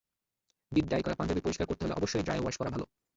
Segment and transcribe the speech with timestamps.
[0.71, 2.85] Deep dye করা পাঞ্জাবি পরিষ্কার করতে হলে অবশ্যই ড্রাই ওয়াশ করা ভালো।